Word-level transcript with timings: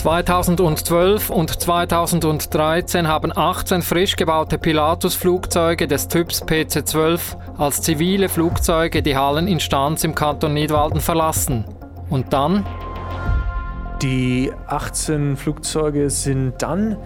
2012 0.00 1.28
und 1.28 1.60
2013 1.60 3.06
haben 3.06 3.36
18 3.36 3.82
frisch 3.82 4.16
gebaute 4.16 4.56
Pilatus-Flugzeuge 4.56 5.86
des 5.86 6.08
Typs 6.08 6.42
PC-12 6.42 7.36
als 7.58 7.82
zivile 7.82 8.30
Flugzeuge 8.30 9.02
die 9.02 9.14
Halleninstanz 9.14 10.02
im 10.04 10.14
Kanton 10.14 10.54
Nidwalden 10.54 11.02
verlassen. 11.02 11.66
Und 12.08 12.32
dann? 12.32 12.64
Die 14.00 14.50
18 14.68 15.36
Flugzeuge 15.36 16.08
sind 16.08 16.62
dann, 16.62 16.96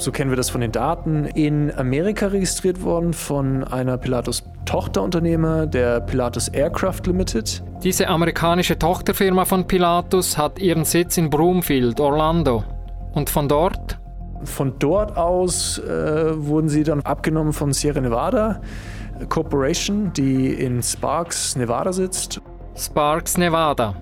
so 0.00 0.12
kennen 0.12 0.30
wir 0.30 0.36
das 0.36 0.50
von 0.50 0.60
den 0.60 0.72
Daten, 0.72 1.26
in 1.26 1.72
Amerika 1.76 2.28
registriert 2.28 2.82
worden 2.82 3.12
von 3.12 3.64
einer 3.64 3.98
Pilatus 3.98 4.42
Tochterunternehmer 4.64 5.66
der 5.66 6.00
Pilatus 6.00 6.48
Aircraft 6.48 7.02
Limited. 7.06 7.62
Diese 7.82 8.08
amerikanische 8.08 8.78
Tochterfirma 8.78 9.44
von 9.44 9.66
Pilatus 9.66 10.38
hat 10.38 10.58
ihren 10.58 10.84
Sitz 10.84 11.16
in 11.18 11.28
Broomfield, 11.30 12.00
Orlando. 12.00 12.64
Und 13.12 13.30
von 13.30 13.48
dort? 13.48 13.98
Von 14.44 14.78
dort 14.78 15.16
aus 15.16 15.78
äh, 15.78 16.32
wurden 16.34 16.68
sie 16.68 16.82
dann 16.82 17.02
abgenommen 17.02 17.52
von 17.52 17.72
Sierra 17.72 18.00
Nevada 18.00 18.60
Corporation, 19.28 20.12
die 20.14 20.52
in 20.54 20.82
Sparks, 20.82 21.56
Nevada 21.56 21.92
sitzt. 21.92 22.40
Sparks, 22.74 23.36
Nevada. 23.36 23.94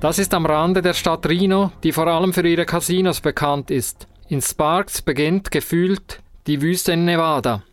Das 0.00 0.18
ist 0.18 0.32
am 0.32 0.46
Rande 0.46 0.80
der 0.80 0.94
Stadt 0.94 1.26
Reno, 1.26 1.72
die 1.82 1.92
vor 1.92 2.06
allem 2.06 2.32
für 2.32 2.46
ihre 2.46 2.64
Casinos 2.64 3.20
bekannt 3.20 3.70
ist. 3.70 4.06
In 4.30 4.40
Sparks 4.40 5.02
beginnt 5.02 5.50
gefühlt 5.50 6.22
die 6.46 6.62
Wüste 6.62 6.92
in 6.92 7.04
Nevada. 7.04 7.64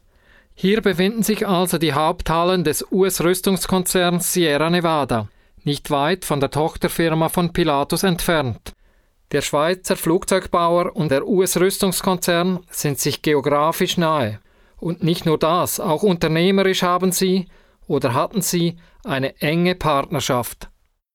Hier 0.56 0.82
befinden 0.82 1.22
sich 1.22 1.48
also 1.48 1.78
die 1.78 1.94
Haupthallen 1.94 2.64
des 2.64 2.84
US-Rüstungskonzerns 2.92 4.34
Sierra 4.34 4.72
Nevada, 4.72 5.28
nicht 5.64 5.92
weit 5.92 6.26
von 6.26 6.40
der 6.40 6.50
Tochterfirma 6.50 7.30
von 7.30 7.54
Pilatus 7.54 8.02
entfernt. 8.02 8.74
Der 9.32 9.42
Schweizer 9.42 9.96
Flugzeugbauer 9.96 10.96
und 10.96 11.12
der 11.12 11.28
US-Rüstungskonzern 11.28 12.62
sind 12.72 12.98
sich 12.98 13.22
geografisch 13.22 13.98
nahe. 13.98 14.40
Und 14.78 15.03
nicht 15.03 15.28
nur 15.28 15.38
das, 15.38 15.80
auch 15.80 16.02
unternehmerisch 16.02 16.81
haben 16.81 17.12
sie 17.12 17.46
oder 17.86 18.16
hatten 18.16 18.42
sie 18.42 18.78
eine 19.03 19.40
enge 19.42 19.76
Partnerschaft. 19.76 20.70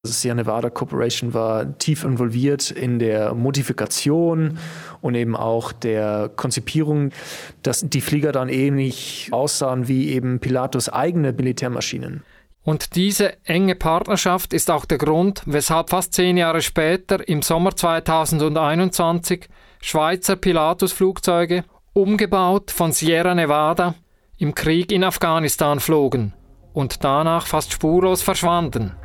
Sierra 0.04 0.34
Nevada 0.34 0.68
Corporation 0.68 1.32
war 1.32 1.78
tief 1.78 2.02
involviert 2.02 2.72
in 2.72 2.98
der 2.98 3.34
Modifikation 3.34 4.58
und 5.00 5.14
eben 5.14 5.36
auch 5.36 5.70
der 5.70 6.28
Konzipierung, 6.34 7.10
dass 7.62 7.88
die 7.88 8.00
Flieger 8.00 8.32
dann 8.32 8.48
ähnlich 8.48 9.28
aussahen 9.30 9.86
wie 9.86 10.08
eben 10.08 10.40
Pilatus 10.40 10.88
eigene 10.88 11.32
Militärmaschinen. 11.32 12.24
Und 12.64 12.96
diese 12.96 13.36
enge 13.44 13.76
Partnerschaft 13.76 14.52
ist 14.52 14.72
auch 14.72 14.86
der 14.86 14.98
Grund, 14.98 15.42
weshalb 15.46 15.90
fast 15.90 16.14
zehn 16.14 16.36
Jahre 16.36 16.62
später, 16.62 17.28
im 17.28 17.40
Sommer 17.42 17.76
2021, 17.76 19.48
Schweizer 19.80 20.34
Pilatus-Flugzeuge, 20.34 21.62
umgebaut 21.92 22.72
von 22.72 22.90
Sierra 22.90 23.36
Nevada, 23.36 23.94
im 24.36 24.56
Krieg 24.56 24.90
in 24.90 25.04
Afghanistan 25.04 25.78
flogen 25.78 26.32
und 26.72 27.04
danach 27.04 27.46
fast 27.46 27.72
spurlos 27.72 28.22
verschwanden 28.22 28.96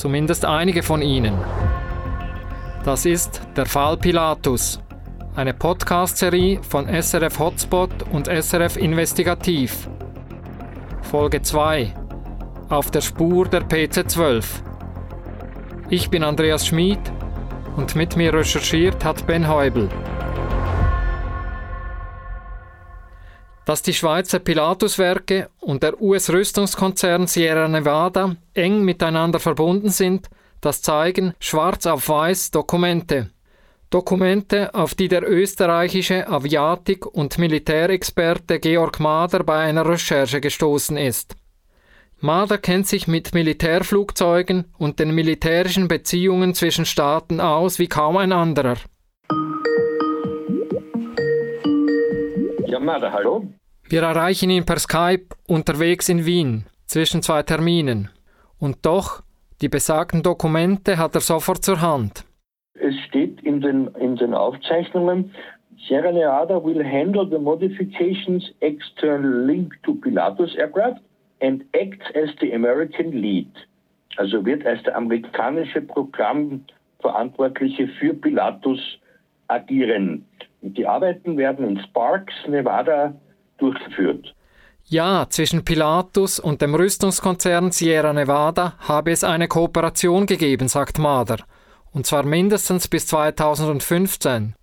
zumindest 0.00 0.46
einige 0.46 0.82
von 0.82 1.02
ihnen. 1.02 1.34
Das 2.84 3.04
ist 3.04 3.42
der 3.54 3.66
Fall 3.66 3.98
Pilatus, 3.98 4.80
eine 5.36 5.52
Podcast-Serie 5.52 6.62
von 6.62 6.86
SRF 6.88 7.38
Hotspot 7.38 7.90
und 8.10 8.26
SRF 8.26 8.78
Investigativ. 8.78 9.90
Folge 11.02 11.42
2 11.42 11.92
Auf 12.70 12.90
der 12.90 13.02
Spur 13.02 13.46
der 13.46 13.68
PC-12. 13.68 14.42
Ich 15.90 16.08
bin 16.08 16.24
Andreas 16.24 16.66
Schmid 16.66 17.00
und 17.76 17.94
mit 17.94 18.16
mir 18.16 18.32
recherchiert 18.32 19.04
hat 19.04 19.26
Ben 19.26 19.48
Heubel. 19.48 19.90
Dass 23.64 23.82
die 23.82 23.94
Schweizer 23.94 24.38
Pilatuswerke 24.38 25.50
und 25.60 25.82
der 25.82 26.00
US-Rüstungskonzern 26.00 27.26
Sierra 27.26 27.68
Nevada 27.68 28.36
eng 28.54 28.84
miteinander 28.84 29.38
verbunden 29.38 29.90
sind, 29.90 30.28
das 30.60 30.82
zeigen 30.82 31.34
schwarz 31.38 31.86
auf 31.86 32.08
weiß 32.08 32.50
Dokumente. 32.50 33.30
Dokumente, 33.90 34.72
auf 34.74 34.94
die 34.94 35.08
der 35.08 35.28
österreichische 35.28 36.28
Aviatik- 36.28 37.06
und 37.06 37.38
Militärexperte 37.38 38.60
Georg 38.60 39.00
Mader 39.00 39.42
bei 39.42 39.58
einer 39.58 39.84
Recherche 39.84 40.40
gestoßen 40.40 40.96
ist. 40.96 41.34
Mader 42.20 42.58
kennt 42.58 42.86
sich 42.86 43.08
mit 43.08 43.34
Militärflugzeugen 43.34 44.66
und 44.78 45.00
den 45.00 45.14
militärischen 45.14 45.88
Beziehungen 45.88 46.54
zwischen 46.54 46.84
Staaten 46.84 47.40
aus 47.40 47.78
wie 47.78 47.88
kaum 47.88 48.16
ein 48.16 48.32
anderer. 48.32 48.76
Ja, 52.80 52.86
Mader, 52.86 53.12
hallo. 53.12 53.44
Wir 53.90 54.02
erreichen 54.02 54.48
ihn 54.48 54.64
per 54.64 54.78
Skype 54.78 55.26
unterwegs 55.46 56.08
in 56.08 56.24
Wien 56.24 56.64
zwischen 56.86 57.20
zwei 57.20 57.42
Terminen. 57.42 58.08
Und 58.58 58.86
doch, 58.86 59.22
die 59.60 59.68
besagten 59.68 60.22
Dokumente 60.22 60.96
hat 60.96 61.14
er 61.14 61.20
sofort 61.20 61.62
zur 61.62 61.82
Hand. 61.82 62.24
Es 62.72 62.94
steht 63.06 63.42
in 63.42 63.60
den, 63.60 63.88
in 63.96 64.16
den 64.16 64.32
Aufzeichnungen, 64.32 65.34
Sierra 65.86 66.10
Nevada 66.10 66.64
will 66.64 66.82
handle 66.82 67.28
the 67.28 67.38
modifications 67.38 68.50
external 68.60 69.44
link 69.44 69.74
to 69.82 69.92
Pilatus 69.96 70.56
aircraft 70.56 71.02
and 71.42 71.62
acts 71.72 72.06
as 72.14 72.30
the 72.40 72.54
American 72.54 73.12
lead. 73.12 73.50
Also 74.16 74.42
wird 74.46 74.64
als 74.64 74.82
der 74.84 74.96
amerikanische 74.96 75.82
Programmverantwortliche 75.82 77.88
für 77.98 78.14
Pilatus 78.14 78.80
agieren. 79.48 80.24
Die 80.62 80.86
Arbeiten 80.86 81.36
werden 81.36 81.66
in 81.68 81.80
Sparks, 81.80 82.34
Nevada 82.46 83.14
durchgeführt. 83.58 84.34
Ja, 84.84 85.26
zwischen 85.28 85.64
Pilatus 85.64 86.40
und 86.40 86.62
dem 86.62 86.74
Rüstungskonzern 86.74 87.70
Sierra 87.70 88.12
Nevada 88.12 88.74
habe 88.80 89.12
es 89.12 89.22
eine 89.22 89.46
Kooperation 89.46 90.26
gegeben, 90.26 90.68
sagt 90.68 90.98
Mader, 90.98 91.38
und 91.92 92.06
zwar 92.06 92.24
mindestens 92.24 92.88
bis 92.88 93.06
2015. 93.06 94.54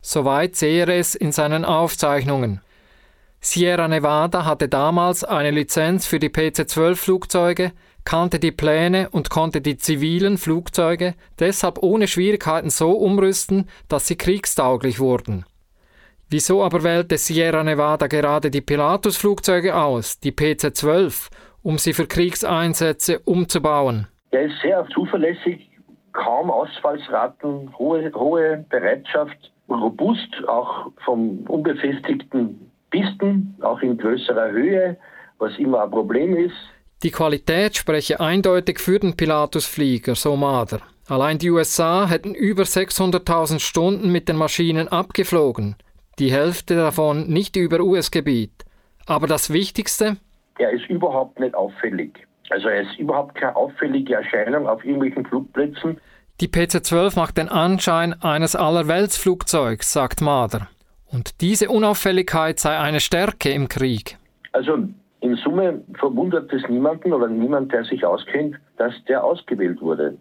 Soweit 0.00 0.56
sehe 0.56 0.84
er 0.84 0.88
es 0.88 1.14
in 1.14 1.32
seinen 1.32 1.64
Aufzeichnungen. 1.64 2.60
Sierra 3.40 3.86
Nevada 3.86 4.44
hatte 4.44 4.68
damals 4.68 5.22
eine 5.22 5.52
Lizenz 5.52 6.06
für 6.06 6.18
die 6.18 6.30
PC-12-Flugzeuge, 6.30 7.70
kannte 8.08 8.38
die 8.38 8.52
Pläne 8.52 9.10
und 9.10 9.28
konnte 9.28 9.60
die 9.60 9.76
zivilen 9.76 10.38
Flugzeuge 10.38 11.12
deshalb 11.38 11.82
ohne 11.82 12.06
Schwierigkeiten 12.06 12.70
so 12.70 12.92
umrüsten, 12.92 13.68
dass 13.90 14.06
sie 14.06 14.16
kriegstauglich 14.16 14.98
wurden. 14.98 15.44
Wieso 16.30 16.62
aber 16.62 16.84
wählte 16.84 17.18
Sierra 17.18 17.62
Nevada 17.62 18.06
gerade 18.06 18.50
die 18.50 18.62
Pilatus-Flugzeuge 18.62 19.76
aus, 19.76 20.20
die 20.20 20.32
PC-12, 20.32 21.28
um 21.62 21.76
sie 21.76 21.92
für 21.92 22.06
Kriegseinsätze 22.06 23.18
umzubauen? 23.18 24.06
Er 24.30 24.44
ist 24.44 24.58
sehr 24.62 24.86
zuverlässig, 24.94 25.68
kaum 26.14 26.50
Ausfallsraten, 26.50 27.76
hohe, 27.78 28.10
hohe 28.14 28.64
Bereitschaft, 28.70 29.52
robust, 29.68 30.48
auch 30.48 30.92
vom 31.04 31.40
unbefestigten 31.46 32.70
Pisten, 32.88 33.54
auch 33.60 33.82
in 33.82 33.98
größerer 33.98 34.50
Höhe, 34.50 34.96
was 35.36 35.58
immer 35.58 35.82
ein 35.82 35.90
Problem 35.90 36.34
ist. 36.36 36.56
Die 37.02 37.10
Qualität 37.10 37.76
spreche 37.76 38.20
eindeutig 38.20 38.80
für 38.80 38.98
den 38.98 39.16
Pilatus-Flieger, 39.16 40.14
so 40.14 40.36
Mader. 40.36 40.80
Allein 41.06 41.38
die 41.38 41.50
USA 41.50 42.08
hätten 42.08 42.34
über 42.34 42.64
600.000 42.64 43.60
Stunden 43.60 44.10
mit 44.10 44.28
den 44.28 44.36
Maschinen 44.36 44.88
abgeflogen 44.88 45.76
die 46.18 46.32
Hälfte 46.32 46.74
davon 46.74 47.28
nicht 47.28 47.56
über 47.56 47.80
US-Gebiet. 47.80 48.64
Aber 49.06 49.26
das 49.26 49.52
Wichtigste? 49.52 50.16
Er 50.58 50.70
ist 50.70 50.86
überhaupt 50.88 51.38
nicht 51.38 51.54
auffällig. 51.54 52.26
Also 52.50 52.68
er 52.68 52.82
ist 52.82 52.98
überhaupt 52.98 53.36
keine 53.36 53.54
auffällige 53.56 54.14
Erscheinung 54.14 54.66
auf 54.66 54.84
irgendwelchen 54.84 55.24
Flugplätzen. 55.26 56.00
Die 56.40 56.48
PC-12 56.48 57.16
macht 57.16 57.38
den 57.38 57.48
Anschein 57.48 58.20
eines 58.22 58.56
Allerweltsflugzeugs, 58.56 59.92
sagt 59.92 60.20
Mader. 60.20 60.68
Und 61.06 61.40
diese 61.40 61.68
Unauffälligkeit 61.68 62.58
sei 62.58 62.78
eine 62.78 63.00
Stärke 63.00 63.50
im 63.50 63.68
Krieg. 63.68 64.18
Also 64.52 64.78
in 65.20 65.36
Summe 65.36 65.82
verwundert 65.98 66.52
es 66.52 66.62
niemanden 66.68 67.12
oder 67.12 67.28
niemand, 67.28 67.72
der 67.72 67.84
sich 67.84 68.04
auskennt, 68.04 68.56
dass 68.76 68.92
der 69.08 69.24
ausgewählt 69.24 69.80
wurde. 69.80 70.18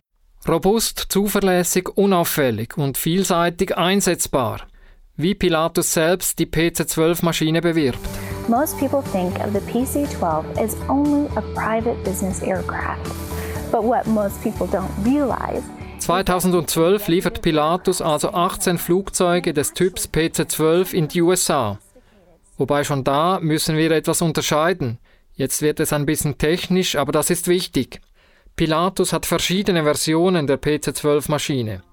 Robust, 0.48 0.98
zuverlässig, 1.10 1.90
unauffällig 1.96 2.78
und 2.78 2.98
vielseitig 2.98 3.78
einsetzbar 3.78 4.62
wie 5.18 5.34
Pilatus 5.34 5.94
selbst 5.94 6.38
die 6.38 6.46
PC-12-Maschine 6.46 7.62
bewirbt. 7.62 8.00
Most 8.48 8.78
people 8.78 9.02
think 9.12 9.34
of 9.40 9.52
the 9.52 9.60
PC-12 9.60 10.46
as 10.58 10.78
only 10.88 11.28
a 11.36 11.42
private 11.56 11.98
business 12.04 12.42
aircraft. 12.44 13.04
But 13.72 13.84
what 13.84 14.06
most 14.06 14.42
people 14.42 14.68
don't 14.68 14.90
realize 15.04 15.64
2012 16.00 17.08
liefert 17.08 17.42
Pilatus 17.42 18.02
also 18.02 18.30
18 18.32 18.78
Flugzeuge 18.78 19.54
des 19.54 19.74
Typs 19.74 20.08
PC-12 20.08 20.94
in 20.94 21.08
die 21.08 21.22
USA. 21.22 21.80
Wobei 22.58 22.84
schon 22.84 23.04
da 23.04 23.40
müssen 23.40 23.78
wir 23.78 23.92
etwas 23.92 24.22
unterscheiden. 24.22 25.00
Jetzt 25.34 25.62
wird 25.62 25.80
es 25.80 25.94
ein 25.94 26.06
bisschen 26.06 26.38
technisch, 26.38 26.96
aber 26.96 27.12
das 27.12 27.30
ist 27.30 27.48
wichtig. 27.48 28.02
Pilatus 28.56 29.14
hat 29.14 29.28
verschiedene 29.28 29.84
Versionen 29.84 30.48
der 30.48 30.60
PC-12-Maschine. 30.60 31.84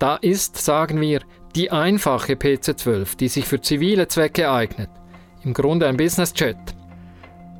Da 0.00 0.16
ist, 0.16 0.56
sagen 0.56 1.00
wir, 1.00 1.20
Die 1.54 1.70
einfache 1.70 2.32
PC-12, 2.32 3.16
die 3.16 3.28
sich 3.28 3.44
für 3.44 3.60
zivile 3.60 4.08
Zwecke 4.08 4.50
eignet. 4.50 4.90
Im 5.44 5.54
Grunde 5.54 5.86
ein 5.86 5.96
Business-Jet. 5.96 6.56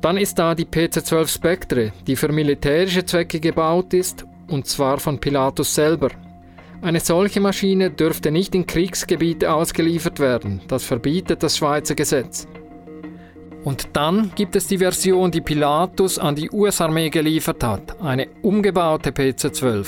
Dann 0.01 0.17
ist 0.17 0.37
da 0.37 0.53
die 0.53 0.65
PC-12 0.65 1.27
Spectre, 1.29 1.93
die 2.05 2.17
für 2.17 2.29
militärische 2.29 3.05
Zwecke 3.05 3.39
gebaut 3.39 3.93
ist, 3.93 4.25
und 4.49 4.67
zwar 4.67 4.99
von 4.99 5.19
Pilatus 5.19 5.73
selber. 5.73 6.09
Eine 6.85 6.99
solche 6.99 7.39
Maschine 7.39 7.89
dürfte 7.89 8.29
nicht 8.29 8.53
in 8.53 8.67
Kriegsgebiete 8.67 9.51
ausgeliefert 9.51 10.19
werden, 10.19 10.61
das 10.67 10.83
verbietet 10.83 11.41
das 11.41 11.57
Schweizer 11.57 11.95
Gesetz. 11.95 12.47
Und 13.63 13.87
dann 13.93 14.31
gibt 14.35 14.55
es 14.55 14.67
die 14.67 14.77
Version, 14.77 15.31
die 15.31 15.41
Pilatus 15.41 16.19
an 16.19 16.35
die 16.35 16.51
US-Armee 16.51 17.09
geliefert 17.09 17.63
hat, 17.63 17.99
eine 18.03 18.27
umgebaute 18.43 19.09
PC-12. 19.09 19.87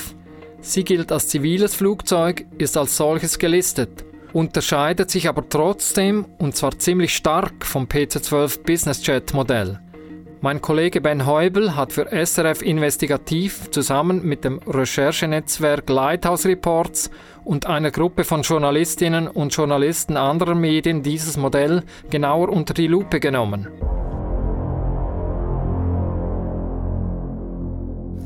Sie 0.60 0.82
gilt 0.82 1.12
als 1.12 1.28
ziviles 1.28 1.76
Flugzeug, 1.76 2.46
ist 2.58 2.76
als 2.76 2.96
solches 2.96 3.38
gelistet, 3.38 4.04
unterscheidet 4.32 5.08
sich 5.08 5.28
aber 5.28 5.48
trotzdem 5.48 6.26
und 6.38 6.56
zwar 6.56 6.76
ziemlich 6.80 7.14
stark 7.14 7.64
vom 7.64 7.84
PC-12 7.84 8.64
Business 8.64 9.06
Jet 9.06 9.32
Modell. 9.34 9.78
Mein 10.40 10.62
Kollege 10.62 11.00
Ben 11.00 11.26
Heubel 11.26 11.74
hat 11.74 11.92
für 11.92 12.06
SRF 12.12 12.62
Investigativ 12.62 13.72
zusammen 13.72 14.24
mit 14.24 14.44
dem 14.44 14.60
Recherchenetzwerk 14.68 15.90
Lighthouse 15.90 16.46
Reports 16.46 17.10
und 17.44 17.66
einer 17.66 17.90
Gruppe 17.90 18.22
von 18.22 18.42
Journalistinnen 18.42 19.26
und 19.26 19.52
Journalisten 19.52 20.16
anderer 20.16 20.54
Medien 20.54 21.02
dieses 21.02 21.36
Modell 21.36 21.82
genauer 22.10 22.50
unter 22.50 22.72
die 22.72 22.86
Lupe 22.86 23.18
genommen. 23.18 23.66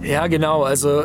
Ja, 0.03 0.27
genau. 0.27 0.65
Also 0.65 1.05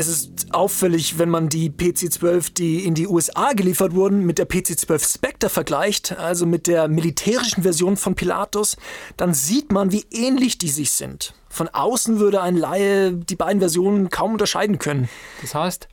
es 0.00 0.08
ist 0.08 0.54
auffällig, 0.54 1.18
wenn 1.18 1.28
man 1.28 1.50
die 1.50 1.68
PC-12, 1.70 2.54
die 2.54 2.86
in 2.86 2.94
die 2.94 3.06
USA 3.06 3.52
geliefert 3.52 3.94
wurden, 3.94 4.24
mit 4.24 4.38
der 4.38 4.48
PC-12 4.48 5.14
Spectre 5.14 5.50
vergleicht, 5.50 6.18
also 6.18 6.46
mit 6.46 6.66
der 6.66 6.88
militärischen 6.88 7.62
Version 7.62 7.98
von 7.98 8.14
Pilatus, 8.14 8.78
dann 9.18 9.34
sieht 9.34 9.70
man, 9.70 9.92
wie 9.92 10.06
ähnlich 10.10 10.56
die 10.56 10.70
sich 10.70 10.92
sind. 10.92 11.34
Von 11.50 11.68
außen 11.68 12.18
würde 12.18 12.40
ein 12.40 12.56
Laie 12.56 13.12
die 13.12 13.36
beiden 13.36 13.60
Versionen 13.60 14.08
kaum 14.08 14.32
unterscheiden 14.32 14.78
können. 14.78 15.10
Das 15.42 15.54
heißt? 15.54 15.88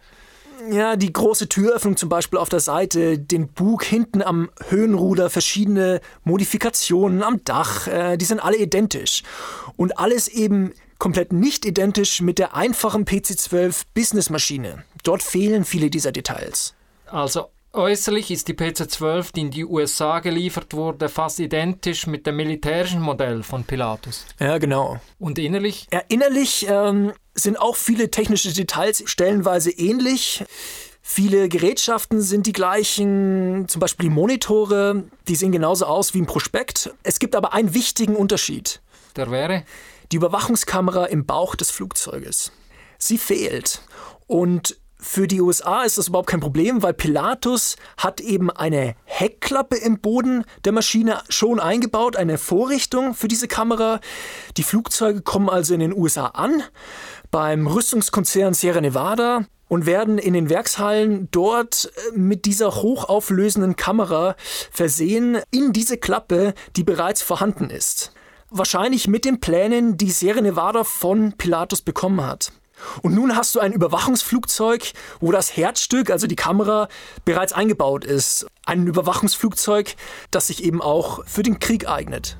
Ja, 0.72 0.96
die 0.96 1.12
große 1.12 1.50
Türöffnung 1.50 1.98
zum 1.98 2.08
Beispiel 2.08 2.40
auf 2.40 2.50
der 2.50 2.62
Seite, 2.62 3.20
den 3.20 3.50
Bug 3.50 3.84
hinten 3.84 4.22
am 4.22 4.50
Höhenruder, 4.70 5.30
verschiedene 5.30 6.00
Modifikationen 6.24 7.24
am 7.24 7.44
Dach, 7.44 7.88
äh, 7.88 8.18
die 8.18 8.26
sind 8.26 8.40
alle 8.40 8.58
identisch. 8.58 9.24
Und 9.76 10.00
alles 10.00 10.30
eben 10.30 10.72
komplett 11.00 11.34
nicht 11.34 11.66
identisch 11.66 12.22
mit 12.22 12.40
der 12.40 12.56
einfachen 12.56 13.06
PC-12 13.06 13.84
Business-Maschine. 13.94 14.84
Dort 15.04 15.24
fehlen 15.24 15.66
viele 15.66 15.90
dieser 15.90 16.12
Details. 16.12 16.74
Also 17.06 17.50
äußerlich 17.74 18.32
ist 18.32 18.48
die 18.48 18.54
PC-12, 18.54 19.34
die 19.34 19.42
in 19.42 19.52
die 19.52 19.66
USA 19.66 20.20
geliefert 20.20 20.74
wurde, 20.74 21.10
fast 21.10 21.40
identisch 21.40 22.08
mit 22.08 22.26
dem 22.26 22.36
militärischen 22.36 23.02
Modell 23.02 23.44
von 23.44 23.64
Pilatus. 23.64 24.26
Ja, 24.40 24.58
genau. 24.58 25.00
Und 25.20 25.40
innerlich? 25.40 25.88
Ja, 25.92 26.02
innerlich 26.10 26.66
ähm, 26.70 27.14
sind 27.36 27.58
auch 27.58 27.76
viele 27.76 28.12
technische 28.12 28.52
Details 28.52 29.04
stellenweise 29.06 29.72
ähnlich. 29.72 30.44
Viele 31.02 31.48
Gerätschaften 31.48 32.20
sind 32.20 32.48
die 32.48 32.52
gleichen, 32.52 33.70
zum 33.70 33.80
Beispiel 33.80 34.10
die 34.10 34.14
Monitore, 34.14 35.06
die 35.30 35.36
sehen 35.36 35.54
genauso 35.54 35.86
aus 35.86 36.14
wie 36.14 36.20
im 36.20 36.26
Prospekt. 36.26 36.92
Es 37.04 37.20
gibt 37.20 37.34
aber 37.34 37.54
einen 37.54 37.74
wichtigen 37.74 38.16
Unterschied. 38.16 38.82
Der 39.16 39.32
wäre? 39.32 39.64
Die 40.12 40.18
Überwachungskamera 40.18 41.06
im 41.06 41.26
Bauch 41.26 41.56
des 41.56 41.72
Flugzeuges. 41.72 42.52
Sie 42.98 43.18
fehlt. 43.18 43.82
Und 44.28 44.78
für 45.00 45.28
die 45.28 45.42
USA 45.42 45.84
ist 45.84 45.98
das 45.98 46.08
überhaupt 46.08 46.30
kein 46.30 46.40
Problem, 46.40 46.82
weil 46.82 46.94
Pilatus 46.94 47.76
hat 47.98 48.20
eben 48.20 48.50
eine 48.50 48.96
Heckklappe 49.06 49.76
im 49.76 50.00
Boden 50.00 50.44
der 50.66 50.72
Maschine 50.72 51.22
schon 51.30 51.60
eingebaut, 51.60 52.16
eine 52.16 52.40
Vorrichtung 52.40 53.14
für 53.14 53.28
diese 53.28 53.48
Kamera. 53.48 54.00
Die 54.58 54.64
Flugzeuge 54.64 55.22
kommen 55.22 55.50
also 55.50 55.76
in 55.76 55.82
den 55.82 55.94
USA 55.96 56.28
an, 56.28 56.64
beim 57.30 57.68
Rüstungskonzern 57.68 58.56
Sierra 58.56 58.82
Nevada 58.82 59.46
und 59.68 59.86
werden 59.86 60.18
in 60.18 60.34
den 60.34 60.50
Werkshallen 60.50 61.28
dort 61.32 61.92
äh, 61.96 62.18
mit 62.18 62.46
dieser 62.46 62.76
hochauflösenden 62.76 63.76
Kamera 63.76 64.36
versehen 64.72 65.38
in 65.52 65.74
diese 65.74 65.98
Klappe, 65.98 66.54
die 66.76 66.84
bereits 66.84 67.22
vorhanden 67.22 67.70
ist. 67.70 68.14
Wahrscheinlich 68.50 69.10
mit 69.10 69.26
den 69.26 69.42
Plänen, 69.42 69.98
die 69.98 70.10
Sierra 70.10 70.40
Nevada 70.40 70.86
von 70.86 71.34
Pilatus 71.34 71.82
bekommen 71.82 72.26
hat. 72.26 72.54
Und 73.02 73.14
nun 73.14 73.36
hast 73.36 73.56
du 73.56 73.60
ein 73.60 73.74
Überwachungsflugzeug, 73.74 74.94
wo 75.20 75.34
das 75.34 75.58
Herzstück, 75.58 76.10
also 76.10 76.28
die 76.28 76.38
Kamera, 76.38 76.88
bereits 77.26 77.52
eingebaut 77.52 78.06
ist. 78.06 78.48
Ein 78.66 78.88
Überwachungsflugzeug, 78.88 79.96
das 80.32 80.48
sich 80.48 80.64
eben 80.64 80.82
auch 80.82 81.26
für 81.26 81.44
den 81.44 81.60
Krieg 81.60 81.90
eignet. 81.90 82.38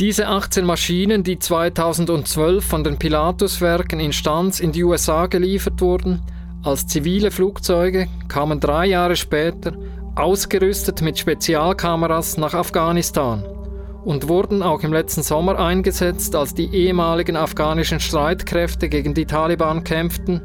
Diese 0.00 0.26
18 0.26 0.64
Maschinen, 0.64 1.22
die 1.22 1.38
2012 1.38 2.64
von 2.64 2.82
den 2.82 2.98
Pilatus-Werken 2.98 4.00
in 4.00 4.12
Stanz 4.12 4.58
in 4.58 4.72
die 4.72 4.82
USA 4.82 5.26
geliefert 5.26 5.80
wurden, 5.80 6.20
als 6.64 6.88
zivile 6.88 7.30
Flugzeuge, 7.30 8.08
kamen 8.26 8.58
drei 8.58 8.86
Jahre 8.86 9.14
später, 9.14 9.76
ausgerüstet 10.16 11.00
mit 11.00 11.16
Spezialkameras, 11.16 12.38
nach 12.38 12.54
Afghanistan 12.54 13.61
und 14.04 14.28
wurden 14.28 14.62
auch 14.62 14.82
im 14.82 14.92
letzten 14.92 15.22
Sommer 15.22 15.58
eingesetzt, 15.58 16.34
als 16.34 16.54
die 16.54 16.74
ehemaligen 16.74 17.36
afghanischen 17.36 18.00
Streitkräfte 18.00 18.88
gegen 18.88 19.14
die 19.14 19.26
Taliban 19.26 19.84
kämpften 19.84 20.40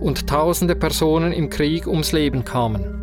und 0.00 0.26
tausende 0.26 0.76
Personen 0.76 1.32
im 1.32 1.50
Krieg 1.50 1.86
ums 1.86 2.12
Leben 2.12 2.44
kamen. 2.44 2.96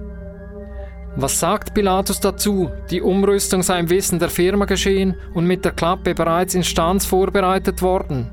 Was 1.15 1.39
sagt 1.39 1.73
Pilatus 1.73 2.19
dazu? 2.19 2.69
Die 2.91 3.01
Umrüstung 3.01 3.63
sei 3.63 3.79
im 3.79 3.89
Wissen 3.89 4.19
der 4.19 4.29
Firma 4.29 4.65
geschehen 4.65 5.15
und 5.33 5.47
mit 5.47 5.65
der 5.65 5.71
Klappe 5.71 6.13
bereits 6.13 6.53
in 6.53 6.63
Stanz 6.63 7.05
vorbereitet 7.05 7.81
worden. 7.81 8.29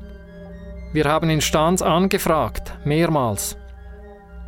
Wir 0.93 1.05
haben 1.05 1.29
in 1.29 1.41
Stanz 1.41 1.81
angefragt, 1.81 2.73
mehrmals. 2.85 3.57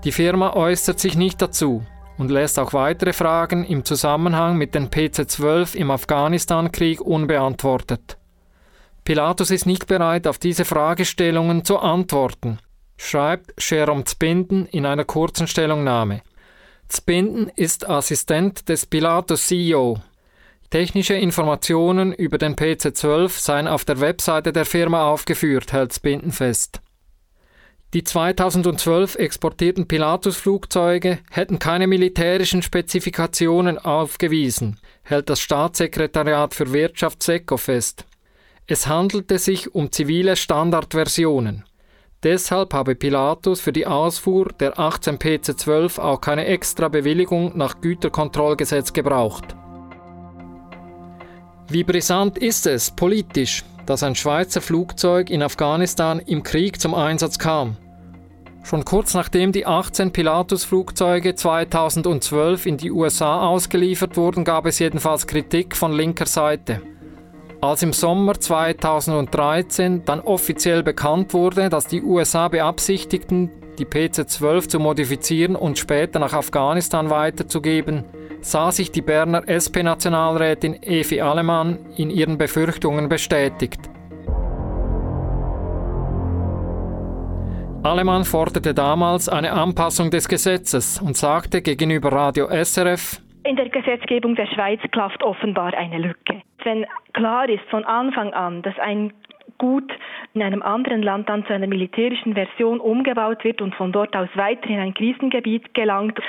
Die 0.03 0.12
Firma 0.12 0.53
äußert 0.53 1.00
sich 1.00 1.18
nicht 1.18 1.41
dazu 1.41 1.83
und 2.18 2.31
lässt 2.31 2.60
auch 2.60 2.74
weitere 2.74 3.14
Fragen 3.14 3.64
im 3.64 3.86
Zusammenhang 3.86 4.58
mit 4.58 4.75
den 4.75 4.90
PC-12 4.90 5.75
im 5.75 5.92
Afghanistan-Krieg 5.92 7.02
unbeantwortet. 7.02 8.18
Pilatus 9.04 9.52
ist 9.52 9.66
nicht 9.66 9.88
bereit, 9.88 10.28
auf 10.28 10.38
diese 10.38 10.66
Fragestellungen 10.66 11.64
zu 11.64 11.80
antworten, 11.80 12.60
schreibt 12.98 13.54
Jerome 13.58 14.04
Zbinden 14.04 14.66
in 14.66 14.86
einer 14.86 15.06
kurzen 15.06 15.48
Stellungnahme. 15.48 16.22
Zbinden 16.90 17.50
ist 17.56 17.88
Assistent 17.89 18.68
des 18.70 18.86
Pilatus 18.86 19.48
CEO. 19.48 20.00
Technische 20.70 21.13
Informationen 21.13 22.12
über 22.12 22.38
den 22.38 22.56
PC-12 22.56 23.30
seien 23.30 23.68
auf 23.68 23.86
der 23.86 24.01
Webseite 24.01 24.51
der 24.51 24.65
Firma 24.65 25.08
aufgeführt, 25.08 25.72
hält 25.72 25.94
Zbinden 25.94 26.34
fest. 26.34 26.82
Die 27.94 28.03
2012 28.03 29.15
exportierten 29.15 29.88
Pilatus-Flugzeuge 29.88 31.20
hätten 31.32 31.58
keine 31.58 31.88
militärischen 31.88 32.62
Spezifikationen 32.62 33.77
aufgewiesen, 33.77 34.77
hält 35.03 35.29
das 35.29 35.39
Staatssekretariat 35.39 36.53
für 36.53 36.74
Wirtschaft 36.74 37.24
SECO 37.24 37.56
fest. 37.56 38.06
Es 38.65 38.88
handelte 38.88 39.39
sich 39.39 39.74
um 39.74 39.89
zivile 39.89 40.36
Standardversionen. 40.36 41.63
Deshalb 42.24 42.74
habe 42.74 42.96
Pilatus 42.96 43.62
für 43.62 43.72
die 43.72 43.88
Ausfuhr 43.88 44.50
der 44.60 44.77
18 44.77 45.17
PC-12 45.17 46.00
auch 46.00 46.20
keine 46.20 46.46
extra 46.46 46.89
Bewilligung 46.89 47.58
nach 47.58 47.79
Güterkontrollgesetz 47.79 48.91
gebraucht. 48.91 49.56
Wie 51.70 51.86
brisant 51.86 52.38
ist 52.38 52.67
es 52.67 52.91
politisch, 52.91 53.63
dass 53.88 54.03
ein 54.03 54.13
Schweizer 54.13 54.62
Flugzeug 54.62 55.32
in 55.32 55.41
Afghanistan 55.41 56.20
im 56.20 56.44
Krieg 56.44 56.79
zum 56.79 56.94
Einsatz 56.94 57.39
kam. 57.39 57.77
Schon 58.63 58.84
kurz 58.84 59.13
nachdem 59.13 59.53
die 59.53 59.65
18 59.65 60.12
Pilatus-Flugzeuge 60.12 61.36
2012 61.36 62.65
in 62.65 62.77
die 62.77 62.91
USA 62.91 63.48
ausgeliefert 63.48 64.17
wurden, 64.17 64.44
gab 64.44 64.65
es 64.65 64.77
jedenfalls 64.77 65.25
Kritik 65.25 65.75
von 65.75 65.94
linker 65.94 66.25
Seite. 66.25 66.82
Als 67.62 67.82
im 67.82 67.94
Sommer 67.94 68.38
2013 68.38 70.03
dann 70.03 70.20
offiziell 70.20 70.84
bekannt 70.84 71.34
wurde, 71.34 71.70
dass 71.70 71.88
die 71.88 72.03
USA 72.03 72.50
beabsichtigten, 72.50 73.50
die 73.77 73.86
PC-12 73.86 74.67
zu 74.69 74.79
modifizieren 74.79 75.55
und 75.55 75.77
später 75.77 76.19
nach 76.19 76.34
Afghanistan 76.34 77.10
weiterzugeben, 77.10 78.05
sah 78.41 78.72
sich 78.72 78.91
die 78.91 79.01
Berner 79.01 79.43
SP-Nationalrätin 79.48 80.81
Evi 80.81 81.22
Alemann 81.22 81.79
in 81.96 82.10
ihren 82.10 82.38
Befürchtungen 82.38 83.10
bestätigt. 83.10 83.79
Alemann 87.84 88.25
forderte 88.25 88.74
damals 88.74 89.29
eine 89.29 89.53
Anpassung 89.53 90.12
des 90.12 90.27
Gesetzes 90.27 91.01
und 91.01 91.15
sagte 91.15 91.62
gegenüber 91.62 92.12
Radio 92.12 92.48
SRF, 92.48 93.22
in 93.48 93.55
der 93.55 93.69
Gesetzgebung 93.69 94.36
der 94.36 94.48
Schweiz 94.48 94.81
klafft 94.91 95.24
offenbar 95.24 95.74
eine 95.74 96.00
Lücke. 96.00 96.41
Wenn 96.65 96.86
klar 97.13 97.48
ist 97.48 97.63
von 97.69 97.86
Anfang 97.86 98.34
an, 98.34 98.62
dass 98.62 98.77
ein 98.77 99.13
Gut 99.58 99.92
in 100.34 100.44
einem 100.44 100.62
anderen 100.62 101.02
Land 101.02 101.30
dann 101.30 101.46
zu 101.46 101.54
einer 101.54 101.68
militärischen 101.68 102.34
Version 102.34 102.80
umgebaut 102.80 103.44
wird 103.44 103.62
und 103.62 103.74
von 103.76 103.92
dort 103.92 104.16
aus 104.16 104.30
weiter 104.36 104.70
in 104.70 104.80
ein 104.80 104.94
Krisengebiet 104.94 105.74
gelangt, 105.74 106.20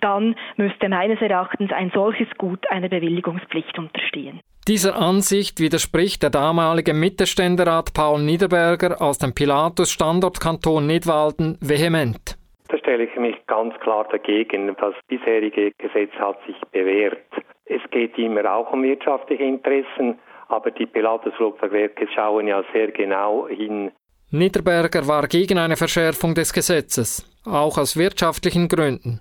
dann 0.00 0.34
müsste 0.56 0.88
meines 0.88 1.20
Erachtens 1.20 1.72
ein 1.72 1.90
solches 1.94 2.28
Gut 2.38 2.68
einer 2.70 2.88
Bewilligungspflicht 2.88 3.78
unterstehen. 3.78 4.40
Dieser 4.68 4.96
Ansicht 4.96 5.60
widerspricht 5.60 6.22
der 6.22 6.28
damalige 6.28 6.92
Mittelständerat 6.92 7.94
Paul 7.94 8.20
Niederberger 8.22 9.00
aus 9.00 9.16
dem 9.16 9.34
Pilatus-Standortkanton 9.34 10.86
Nidwalden 10.86 11.56
vehement. 11.62 12.36
Da 12.68 12.76
stelle 12.76 13.04
ich 13.04 13.16
mich 13.16 13.34
ganz 13.46 13.74
klar 13.80 14.06
dagegen. 14.10 14.76
Das 14.78 14.94
bisherige 15.08 15.72
Gesetz 15.78 16.12
hat 16.18 16.38
sich 16.46 16.56
bewährt. 16.70 17.24
Es 17.64 17.80
geht 17.90 18.18
immer 18.18 18.44
auch 18.52 18.70
um 18.72 18.82
wirtschaftliche 18.82 19.42
Interessen, 19.42 20.18
aber 20.48 20.70
die 20.70 20.86
Pilatus-Flugzeugwerke 20.86 22.08
schauen 22.14 22.48
ja 22.48 22.62
sehr 22.72 22.90
genau 22.90 23.48
hin. 23.48 23.92
Niederberger 24.30 25.06
war 25.06 25.26
gegen 25.28 25.58
eine 25.58 25.76
Verschärfung 25.76 26.34
des 26.34 26.52
Gesetzes, 26.52 27.24
auch 27.44 27.78
aus 27.78 27.96
wirtschaftlichen 27.96 28.68
Gründen 28.68 29.20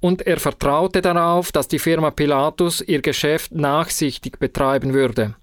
und 0.00 0.26
er 0.26 0.38
vertraute 0.38 1.02
darauf, 1.02 1.52
dass 1.52 1.68
die 1.68 1.78
Firma 1.78 2.10
Pilatus 2.10 2.80
ihr 2.80 3.02
Geschäft 3.02 3.52
nachsichtig 3.52 4.38
betreiben 4.38 4.94
würde. 4.94 5.34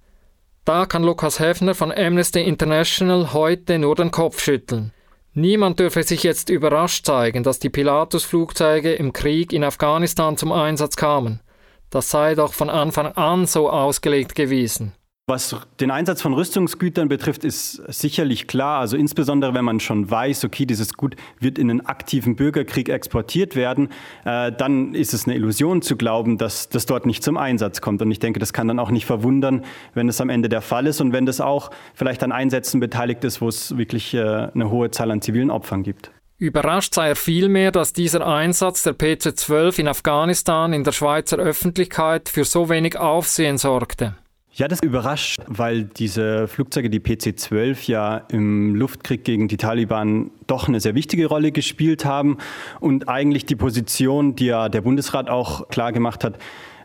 Da 0.66 0.86
kann 0.86 1.04
Lukas 1.04 1.40
Hefner 1.40 1.76
von 1.76 1.92
Amnesty 1.92 2.42
International 2.42 3.34
heute 3.34 3.80
nur 3.80 3.96
den 3.96 4.12
Kopf 4.12 4.42
schütteln. 4.42 4.94
Niemand 5.34 5.80
dürfe 5.80 6.04
sich 6.04 6.24
jetzt 6.24 6.50
überrascht 6.50 7.06
zeigen, 7.06 7.44
dass 7.44 7.60
die 7.60 7.70
Pilatus-Flugzeuge 7.70 8.94
im 8.94 9.12
Krieg 9.12 9.52
in 9.52 9.64
Afghanistan 9.64 10.38
zum 10.38 10.52
Einsatz 10.52 10.96
kamen. 10.96 11.42
Das 11.90 12.10
sei 12.10 12.36
doch 12.36 12.54
von 12.54 12.70
Anfang 12.70 13.08
an 13.08 13.46
so 13.46 13.70
ausgelegt 13.70 14.36
gewesen. 14.36 14.94
Was 15.26 15.56
den 15.80 15.90
Einsatz 15.90 16.22
von 16.22 16.34
Rüstungsgütern 16.34 17.08
betrifft, 17.08 17.46
ist 17.46 17.82
sicherlich 17.88 18.46
klar. 18.46 18.82
Also 18.82 18.98
insbesondere, 18.98 19.54
wenn 19.54 19.64
man 19.64 19.80
schon 19.80 20.12
weiß, 20.12 20.44
okay, 20.44 20.66
dieses 20.66 20.96
Gut 20.96 21.16
wird 21.40 21.58
in 21.58 21.70
einen 21.70 21.86
aktiven 21.86 22.36
Bürgerkrieg 22.36 22.90
exportiert 22.90 23.56
werden, 23.56 23.88
äh, 24.26 24.52
dann 24.52 24.94
ist 24.94 25.14
es 25.14 25.26
eine 25.26 25.36
Illusion 25.36 25.82
zu 25.82 25.96
glauben, 25.96 26.38
dass 26.38 26.68
das 26.68 26.86
dort 26.88 27.06
nicht 27.06 27.24
zum 27.24 27.38
Einsatz 27.38 27.80
kommt. 27.80 28.02
Und 28.02 28.12
ich 28.12 28.20
denke, 28.20 28.42
das 28.42 28.52
kann 28.52 28.68
dann 28.68 28.80
auch 28.80 28.92
nicht 28.92 29.06
verwundern, 29.06 29.64
wenn 29.94 30.10
es 30.10 30.20
am 30.20 30.28
Ende 30.28 30.50
der 30.50 30.62
Fall 30.62 30.88
ist 30.88 31.00
und 31.00 31.14
wenn 31.14 31.26
das 31.26 31.40
auch 31.40 31.72
vielleicht 31.94 32.22
an 32.22 32.34
Einsätzen 32.34 32.82
beteiligt 32.82 33.24
ist, 33.24 33.40
wo 33.40 33.48
es 33.48 33.78
wirklich 33.78 34.14
äh, 34.14 34.20
eine 34.54 34.70
hohe 34.72 34.92
Zahl 34.92 35.10
an 35.10 35.22
zivilen 35.22 35.52
Opfern 35.52 35.84
gibt. 35.84 36.12
Überrascht 36.38 36.96
sei 36.96 37.08
er 37.08 37.16
vielmehr, 37.16 37.72
dass 37.72 37.94
dieser 37.94 38.28
Einsatz 38.28 38.84
der 38.84 38.92
PC-12 38.92 39.80
in 39.80 39.88
Afghanistan 39.88 40.74
in 40.74 40.84
der 40.84 40.92
Schweizer 40.92 41.38
Öffentlichkeit 41.38 42.28
für 42.28 42.44
so 42.44 42.68
wenig 42.68 42.98
Aufsehen 42.98 43.58
sorgte. 43.58 44.18
Ja, 44.56 44.68
das 44.68 44.84
überrascht, 44.84 45.40
weil 45.48 45.86
diese 45.86 46.48
Flugzeuge, 46.48 46.92
die 46.92 47.00
PC-12, 47.00 47.90
ja 47.90 48.18
im 48.30 48.76
Luftkrieg 48.76 49.24
gegen 49.24 49.48
die 49.48 49.58
Taliban 49.58 50.30
doch 50.46 50.68
eine 50.68 50.80
sehr 50.80 50.94
wichtige 50.94 51.26
Rolle 51.26 51.52
gespielt 51.52 52.06
haben 52.06 52.38
und 52.80 53.10
eigentlich 53.10 53.48
die 53.48 53.56
Position, 53.56 54.36
die 54.36 54.46
ja 54.46 54.70
der 54.70 54.82
Bundesrat 54.82 55.28
auch 55.28 55.70
klar 55.70 55.92
gemacht 55.92 56.24
hat, 56.24 56.38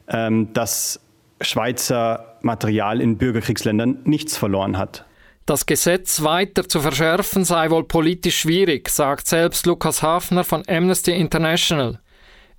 ähm, 0.08 0.50
dass 0.54 1.00
Schweizer 1.42 2.38
Material 2.40 3.02
in 3.02 3.18
Bürgerkriegsländern 3.18 3.98
nichts 4.04 4.38
verloren 4.38 4.78
hat. 4.78 5.04
Das 5.44 5.66
Gesetz 5.66 6.22
weiter 6.22 6.66
zu 6.66 6.80
verschärfen 6.80 7.44
sei 7.44 7.68
wohl 7.70 7.84
politisch 7.84 8.40
schwierig, 8.40 8.88
sagt 8.88 9.26
selbst 9.26 9.66
Lukas 9.66 10.02
Hafner 10.02 10.44
von 10.44 10.62
Amnesty 10.68 11.12
International. 11.12 12.00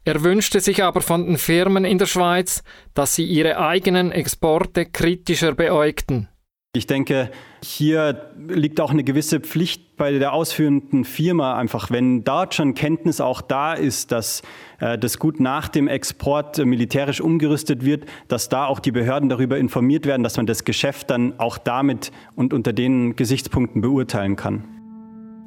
Er 0.06 0.24
wünschte 0.24 0.60
sich 0.60 0.84
aber 0.84 1.02
von 1.02 1.26
den 1.26 1.38
Firmen 1.38 1.86
in 1.86 1.98
der 1.98 2.06
Schweiz, 2.06 2.64
dass 2.94 3.16
sie 3.16 3.26
ihre 3.26 3.60
eigenen 3.60 4.12
Exporte 4.12 4.86
kritischer 4.86 5.54
beäugten. 5.54 6.30
Ich 6.76 6.86
denke, 6.86 7.32
hier 7.64 8.32
liegt 8.48 8.80
auch 8.80 8.92
eine 8.92 9.04
gewisse 9.04 9.40
Pflicht 9.40 9.98
bei 9.98 10.12
der 10.12 10.34
ausführenden 10.34 11.04
Firma, 11.04 11.58
einfach 11.58 11.90
wenn 11.90 12.24
dort 12.24 12.54
schon 12.54 12.76
Kenntnis 12.76 13.22
auch 13.22 13.42
da 13.42 13.74
ist, 13.74 14.12
dass 14.12 14.44
äh, 14.80 14.96
das 14.96 15.18
Gut 15.18 15.40
nach 15.40 15.68
dem 15.68 15.88
Export 15.88 16.60
äh, 16.60 16.66
militärisch 16.66 17.22
umgerüstet 17.22 17.86
wird, 17.86 18.06
dass 18.28 18.50
da 18.50 18.68
auch 18.68 18.80
die 18.80 18.92
Behörden 18.92 19.30
darüber 19.30 19.58
informiert 19.58 20.06
werden, 20.06 20.22
dass 20.22 20.38
man 20.38 20.46
das 20.46 20.64
Geschäft 20.64 21.10
dann 21.10 21.40
auch 21.40 21.58
damit 21.58 22.12
und 22.36 22.54
unter 22.54 22.72
den 22.72 23.16
Gesichtspunkten 23.16 23.82
beurteilen 23.82 24.36
kann. 24.36 24.79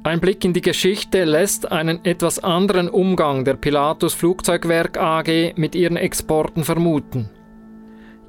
Ein 0.05 0.19
Blick 0.19 0.43
in 0.43 0.51
die 0.51 0.59
Geschichte 0.59 1.23
lässt 1.23 1.71
einen 1.71 2.03
etwas 2.03 2.43
anderen 2.43 2.89
Umgang 2.89 3.45
der 3.45 3.53
Pilatus 3.53 4.13
Flugzeugwerk 4.13 4.97
AG 4.97 5.53
mit 5.55 5.75
ihren 5.75 5.95
Exporten 5.95 6.65
vermuten. 6.65 7.29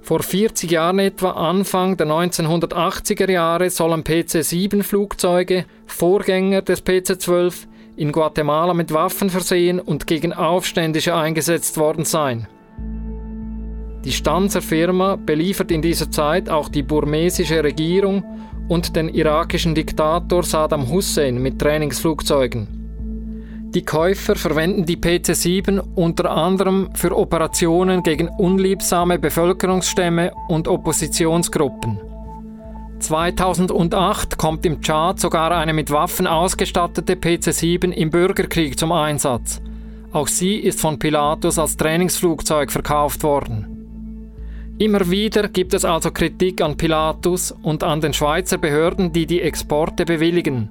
Vor 0.00 0.22
40 0.22 0.70
Jahren 0.70 1.00
etwa 1.00 1.30
Anfang 1.30 1.96
der 1.96 2.06
1980er 2.06 3.28
Jahre 3.28 3.70
sollen 3.70 4.04
PC-7 4.04 4.84
Flugzeuge, 4.84 5.64
Vorgänger 5.86 6.62
des 6.62 6.86
PC-12, 6.86 7.66
in 7.96 8.12
Guatemala 8.12 8.72
mit 8.72 8.92
Waffen 8.92 9.28
versehen 9.28 9.80
und 9.80 10.06
gegen 10.06 10.32
Aufständische 10.32 11.16
eingesetzt 11.16 11.76
worden 11.76 12.04
sein. 12.04 12.46
Die 14.04 14.12
Stanzer 14.12 14.62
Firma 14.62 15.16
beliefert 15.16 15.72
in 15.72 15.82
dieser 15.82 16.08
Zeit 16.08 16.48
auch 16.48 16.68
die 16.68 16.82
burmesische 16.84 17.64
Regierung 17.64 18.22
und 18.68 18.96
den 18.96 19.08
irakischen 19.08 19.74
Diktator 19.74 20.42
Saddam 20.42 20.88
Hussein 20.88 21.40
mit 21.40 21.58
Trainingsflugzeugen. 21.58 22.84
Die 23.74 23.84
Käufer 23.84 24.36
verwenden 24.36 24.86
die 24.86 24.96
PC-7 24.96 25.80
unter 25.96 26.30
anderem 26.30 26.90
für 26.94 27.16
Operationen 27.16 28.04
gegen 28.04 28.28
unliebsame 28.28 29.18
Bevölkerungsstämme 29.18 30.32
und 30.48 30.68
Oppositionsgruppen. 30.68 31.98
2008 33.00 34.38
kommt 34.38 34.64
im 34.64 34.80
Tschad 34.80 35.18
sogar 35.18 35.50
eine 35.50 35.72
mit 35.72 35.90
Waffen 35.90 36.28
ausgestattete 36.28 37.14
PC-7 37.14 37.90
im 37.90 38.10
Bürgerkrieg 38.10 38.78
zum 38.78 38.92
Einsatz. 38.92 39.60
Auch 40.12 40.28
sie 40.28 40.54
ist 40.54 40.80
von 40.80 41.00
Pilatus 41.00 41.58
als 41.58 41.76
Trainingsflugzeug 41.76 42.70
verkauft 42.70 43.24
worden. 43.24 43.73
Immer 44.78 45.08
wieder 45.08 45.48
gibt 45.48 45.72
es 45.72 45.84
also 45.84 46.10
Kritik 46.10 46.60
an 46.60 46.76
Pilatus 46.76 47.52
und 47.62 47.84
an 47.84 48.00
den 48.00 48.12
Schweizer 48.12 48.58
Behörden, 48.58 49.12
die 49.12 49.24
die 49.24 49.40
Exporte 49.40 50.04
bewilligen. 50.04 50.68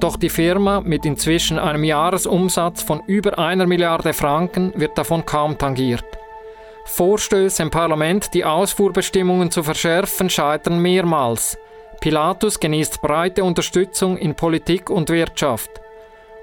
Doch 0.00 0.16
die 0.16 0.30
Firma 0.30 0.80
mit 0.80 1.04
inzwischen 1.04 1.58
einem 1.58 1.84
Jahresumsatz 1.84 2.82
von 2.82 3.02
über 3.06 3.38
einer 3.38 3.66
Milliarde 3.66 4.14
Franken 4.14 4.72
wird 4.76 4.96
davon 4.96 5.26
kaum 5.26 5.58
tangiert. 5.58 6.04
Vorstöße 6.86 7.62
im 7.62 7.70
Parlament, 7.70 8.32
die 8.32 8.44
Ausfuhrbestimmungen 8.44 9.50
zu 9.50 9.62
verschärfen, 9.62 10.30
scheitern 10.30 10.80
mehrmals. 10.80 11.58
Pilatus 12.00 12.58
genießt 12.58 13.02
breite 13.02 13.44
Unterstützung 13.44 14.16
in 14.16 14.34
Politik 14.34 14.88
und 14.88 15.10
Wirtschaft. 15.10 15.70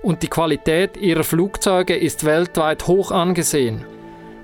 Und 0.04 0.22
die 0.22 0.28
Qualität 0.28 0.98
ihrer 0.98 1.24
Flugzeuge 1.24 1.96
ist 1.96 2.26
weltweit 2.26 2.86
hoch 2.88 3.12
angesehen. 3.12 3.86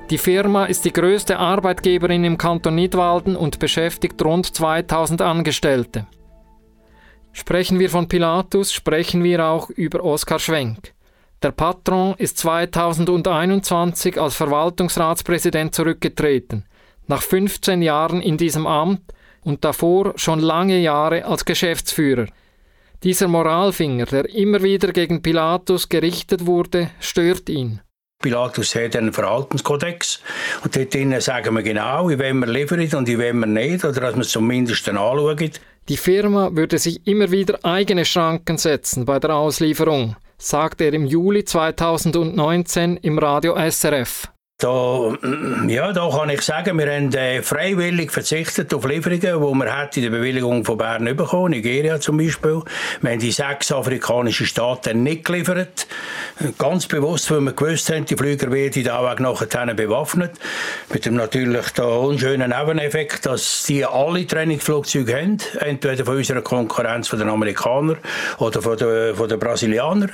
Die 0.10 0.18
Firma 0.18 0.66
ist 0.66 0.86
die 0.86 0.94
größte 0.94 1.38
Arbeitgeberin 1.38 2.24
im 2.24 2.40
Kanton 2.40 2.74
Nidwalden 2.74 3.36
und 3.36 3.60
beschäftigt 3.60 4.20
rund 4.24 4.48
2000 4.56 5.22
Angestellte. 5.22 6.08
Sprechen 7.32 7.78
wir 7.78 7.92
von 7.92 8.08
Pilatus, 8.08 8.74
sprechen 8.74 9.24
wir 9.24 9.46
auch 9.46 9.70
über 9.70 10.04
Oskar 10.04 10.40
Schwenk. 10.40 10.94
Der 11.44 11.52
Patron 11.52 12.16
ist 12.18 12.40
2021 12.40 14.20
als 14.20 14.36
Verwaltungsratspräsident 14.36 15.76
zurückgetreten, 15.76 16.66
nach 17.06 17.22
15 17.22 17.84
Jahren 17.84 18.22
in 18.22 18.38
diesem 18.38 18.66
Amt 18.66 19.14
und 19.42 19.64
davor 19.64 20.14
schon 20.16 20.40
lange 20.40 20.80
Jahre 20.80 21.24
als 21.24 21.46
Geschäftsführer. 21.46 22.26
Dieser 23.04 23.28
Moralfinger, 23.28 24.06
der 24.06 24.28
immer 24.34 24.64
wieder 24.64 24.92
gegen 24.92 25.22
Pilatus 25.22 25.88
gerichtet 25.88 26.48
wurde, 26.48 26.90
stört 27.00 27.48
ihn. 27.48 27.80
Pilatus 28.22 28.76
hat 28.76 28.98
einen 28.98 29.14
Verhaltenskodex 29.14 30.20
und 30.62 30.76
dort 30.76 30.94
drinnen 30.94 31.22
sagen 31.22 31.56
wir 31.56 31.64
genau, 31.64 32.10
in 32.10 32.20
wem 32.20 32.40
wir 32.40 32.48
liefern 32.48 32.82
und 32.94 33.08
in 33.08 33.18
wem 33.18 33.40
wir 33.40 33.48
nicht, 33.48 33.86
oder 33.86 34.02
dass 34.02 34.16
wir 34.16 34.22
es 34.22 34.30
zumindest 34.30 34.90
anschauen. 34.90 35.52
Die 35.88 35.96
Firma 35.96 36.50
würde 36.54 36.80
sich 36.80 37.08
immer 37.08 37.32
wieder 37.32 37.64
eigene 37.64 38.04
Schranken 38.04 38.58
setzen 38.58 39.06
bei 39.06 39.20
der 39.20 39.36
Auslieferung, 39.36 40.18
sagt 40.38 40.82
er 40.82 40.92
im 40.92 41.06
Juli 41.06 41.46
2019 41.46 42.98
im 42.98 43.18
Radio 43.20 43.56
SRF. 43.56 44.28
Da, 44.60 45.14
ja, 45.68 45.94
da 45.94 46.10
kann 46.10 46.30
ich 46.30 46.42
sagen, 46.42 46.78
wir 46.78 46.94
haben 46.94 47.14
äh, 47.14 47.42
freiwillig 47.42 48.12
verzichtet 48.12 48.74
auf 48.74 48.86
Lieferungen, 48.86 49.42
wo 49.42 49.54
wir 49.54 49.74
hätte 49.74 50.02
die 50.02 50.10
Bewilligung 50.10 50.66
von 50.66 50.78
Bern 50.78 51.06
bekommen, 51.16 51.52
Nigeria 51.52 52.02
zum 52.02 52.18
Beispiel. 52.18 52.62
Wir 53.00 53.12
haben 53.12 53.20
die 53.20 53.32
sechs 53.32 53.72
afrikanischen 53.72 54.46
Staaten 54.46 55.02
nicht 55.02 55.24
geliefert. 55.24 55.88
Ganz 56.58 56.88
bewusst, 56.88 57.32
weil 57.32 57.40
wir 57.40 57.54
gewusst 57.54 57.90
haben, 57.90 58.04
die 58.04 58.18
Flüger 58.18 58.52
werden 58.52 58.84
da 58.84 59.00
auch 59.00 59.20
nachher 59.20 59.74
bewaffnet. 59.74 60.32
Mit 60.92 61.06
dem 61.06 61.16
natürlich 61.16 61.70
da 61.70 61.86
unschönen 61.86 62.50
Nebeneffekt, 62.50 63.28
dass 63.28 63.64
die 63.64 63.86
alle 63.86 64.28
Trainingsflugzeuge 64.28 65.16
haben, 65.16 65.38
entweder 65.60 66.04
von 66.04 66.18
unserer 66.18 66.42
Konkurrenz, 66.42 67.08
von 67.08 67.20
den 67.20 67.30
Amerikanern 67.30 67.98
oder 68.40 68.62
von 68.62 68.76
den, 68.76 69.16
von 69.16 69.30
den 69.30 69.40
Brasilianern. 69.40 70.12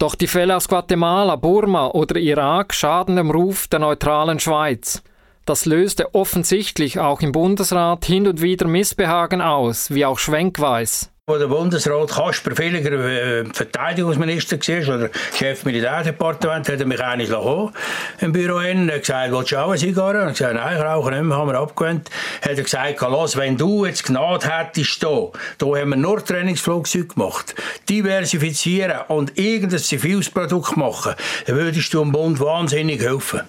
Doch 0.00 0.14
die 0.14 0.28
Fälle 0.28 0.56
aus 0.56 0.66
Guatemala, 0.66 1.36
Burma 1.36 1.88
oder 1.88 2.16
Irak 2.16 2.72
schaden 2.72 3.16
dem 3.16 3.30
Ruf 3.30 3.68
der 3.68 3.80
neutralen 3.80 4.40
Schweiz. 4.40 5.02
Das 5.44 5.66
löste 5.66 6.14
offensichtlich 6.14 6.98
auch 6.98 7.20
im 7.20 7.32
Bundesrat 7.32 8.06
hin 8.06 8.26
und 8.26 8.40
wieder 8.40 8.66
Missbehagen 8.66 9.42
aus, 9.42 9.90
wie 9.90 10.06
auch 10.06 10.18
Schwenk 10.18 10.58
weiß. 10.58 11.10
Wo 11.30 11.38
der 11.38 11.46
Bundesrat 11.46 12.10
Kasper 12.10 12.58
Villiger 12.58 12.92
äh, 12.92 13.44
Verteidigungsminister 13.44 14.58
war 14.58 14.96
oder 14.96 15.10
Chef 15.38 15.64
Militärdepartement, 15.64 16.68
hat 16.68 16.80
er 16.80 16.86
mich 16.86 17.00
eigentlich 17.00 17.28
lassen, 17.28 17.70
im 18.18 18.32
Büro 18.32 18.60
hin. 18.60 18.90
Hat 18.90 19.02
gesagt, 19.02 19.30
willst 19.30 19.52
du 19.52 19.58
auch 19.58 19.68
eine 19.68 19.78
Zigarre? 19.78 20.22
Und 20.22 20.32
ich 20.32 20.38
gesagt, 20.38 20.54
nein, 20.54 20.76
ich 20.76 20.82
rauche 20.82 21.12
nicht 21.12 21.22
mehr, 21.22 21.36
haben 21.36 21.52
wir 21.52 21.58
abgewöhnt. 21.60 22.10
Hat 22.42 22.58
er 22.58 22.62
gesagt, 22.64 23.00
los, 23.02 23.36
wenn 23.36 23.56
du 23.56 23.86
jetzt 23.86 24.06
Gnade 24.06 24.48
hättest, 24.48 25.04
da, 25.04 25.28
da 25.58 25.66
haben 25.66 25.90
wir 25.90 25.96
nur 25.96 26.24
Trainingsflugzeuge 26.24 27.06
gemacht, 27.06 27.54
diversifizieren 27.88 28.98
und 29.06 29.38
irgendein 29.38 29.78
ziviles 29.78 30.30
Produkt 30.30 30.76
machen, 30.76 31.14
dann 31.46 31.56
würdest 31.56 31.94
du 31.94 32.00
dem 32.00 32.10
Bund 32.10 32.40
wahnsinnig 32.40 33.00
helfen 33.00 33.42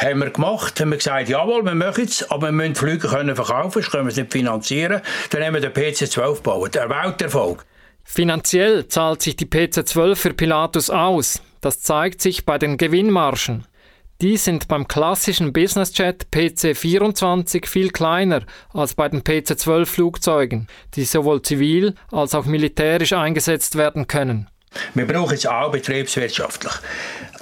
haben 0.00 0.20
wir 0.20 0.30
gemacht, 0.30 0.80
haben 0.80 0.90
wir 0.90 0.96
gesagt, 0.96 1.28
jawohl, 1.28 1.64
wir 1.64 1.74
machen 1.74 2.04
es, 2.04 2.28
aber 2.30 2.48
wir 2.48 2.52
müssen 2.52 2.74
Flüge 2.74 3.08
können 3.08 3.36
verkaufen, 3.36 3.72
sonst 3.72 3.90
können 3.90 4.04
wir 4.06 4.10
es 4.10 4.16
nicht 4.16 4.32
finanzieren. 4.32 5.02
Dann 5.30 5.44
haben 5.44 5.54
wir 5.54 5.60
den 5.60 5.72
PC-12 5.72 6.36
gebaut. 6.36 6.74
Der 6.74 6.88
Welterfolg. 6.88 7.64
Finanziell 8.04 8.88
zahlt 8.88 9.22
sich 9.22 9.36
die 9.36 9.46
PC-12 9.46 10.16
für 10.16 10.34
Pilatus 10.34 10.90
aus. 10.90 11.42
Das 11.60 11.80
zeigt 11.82 12.22
sich 12.22 12.46
bei 12.46 12.58
den 12.58 12.76
Gewinnmargen. 12.76 13.66
Die 14.20 14.36
sind 14.36 14.68
beim 14.68 14.86
klassischen 14.86 15.52
Businessjet 15.52 16.26
PC-24 16.30 17.66
viel 17.66 17.90
kleiner 17.90 18.42
als 18.72 18.94
bei 18.94 19.08
den 19.08 19.22
PC-12 19.22 19.86
Flugzeugen, 19.86 20.66
die 20.94 21.04
sowohl 21.04 21.40
zivil 21.40 21.94
als 22.10 22.34
auch 22.34 22.44
militärisch 22.44 23.14
eingesetzt 23.14 23.76
werden 23.76 24.06
können. 24.08 24.50
Wir 24.94 25.06
brauchen 25.06 25.34
es 25.34 25.46
auch 25.46 25.70
betriebswirtschaftlich. 25.72 26.72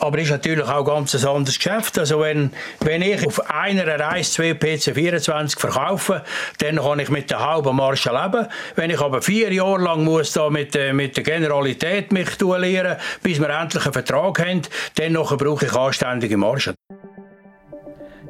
Aber 0.01 0.19
es 0.19 0.25
ist 0.25 0.31
natürlich 0.31 0.67
auch 0.69 0.85
ganz 0.85 1.15
ein 1.15 1.27
anderes 1.27 1.57
Geschäft. 1.57 1.99
Also 1.99 2.21
wenn, 2.21 2.53
wenn 2.81 3.03
ich 3.03 3.27
auf 3.27 3.51
einer 3.51 3.87
Reise 3.99 4.33
zwei 4.33 4.53
PC24 4.53 5.59
verkaufe, 5.59 6.23
dann 6.59 6.77
kann 6.77 7.01
ich 7.01 7.11
mit 7.11 7.31
der 7.31 7.41
halben 7.41 7.77
Marge 7.77 8.11
leben. 8.11 8.47
Wenn 8.77 8.91
ich 8.91 9.01
aber 9.01 9.23
vier 9.23 9.53
Jahre 9.53 9.83
lang 9.83 10.05
muss 10.05 10.33
da 10.33 10.51
mit, 10.51 10.77
äh, 10.77 10.93
mit 10.93 11.17
der 11.17 11.25
Generalität 11.25 12.13
mich 12.13 12.37
duellieren, 12.37 12.97
bis 13.23 13.41
wir 13.41 13.51
endlich 13.51 13.85
einen 13.85 13.93
Vertrag 13.93 14.39
haben, 14.39 14.63
dann 14.95 15.15
brauche 15.15 15.67
ich 15.67 15.73
anständige 15.73 16.37
Margen. 16.37 16.75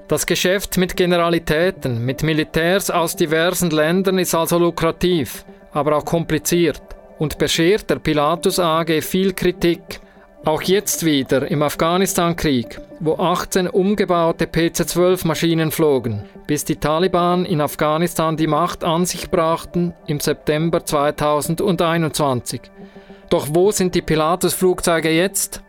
Das 0.09 0.25
Geschäft 0.25 0.79
mit 0.79 0.97
Generalitäten, 0.97 2.03
mit 2.03 2.23
Militärs 2.23 2.91
aus 2.91 3.15
diversen 3.15 3.69
Ländern 3.69 4.19
ist 4.19 4.35
also 4.35 4.59
lukrativ, 4.59 5.45
aber 5.73 5.99
auch 5.99 6.05
kompliziert 6.07 6.81
und 7.19 7.37
beschert 7.37 7.91
der 7.91 7.97
Pilatus 7.97 8.59
AG 8.59 9.03
viel 9.03 9.35
Kritik. 9.35 10.01
Auch 10.45 10.63
jetzt 10.63 11.05
wieder 11.05 11.51
im 11.51 11.63
Afghanistan-Krieg, 11.63 12.81
wo 13.01 13.17
18 13.17 13.69
umgebaute 13.69 14.47
PC-12-Maschinen 14.47 15.71
flogen, 15.71 16.23
bis 16.47 16.65
die 16.65 16.77
Taliban 16.77 17.45
in 17.45 17.61
Afghanistan 17.61 18.37
die 18.37 18.47
Macht 18.47 18.85
an 18.85 19.05
sich 19.05 19.31
brachten 19.31 19.95
im 20.07 20.21
September 20.21 20.85
2021. 20.85 22.61
Doch 23.29 23.49
wo 23.51 23.73
sind 23.73 23.95
die 23.95 24.03
Pilatus-Flugzeuge 24.03 25.11
jetzt? 25.11 25.63